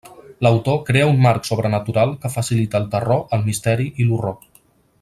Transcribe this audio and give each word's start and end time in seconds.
L'autor 0.45 0.77
crea 0.87 1.09
un 1.09 1.19
marc 1.25 1.45
sobrenatural 1.49 2.13
que 2.23 2.31
facilita 2.37 2.81
el 2.85 2.89
terror, 2.95 3.23
el 3.39 3.45
misteri 3.51 3.87
i 4.05 4.09
l'horror. 4.09 4.41